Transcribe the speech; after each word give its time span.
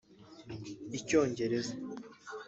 Icyongereza 0.97 1.71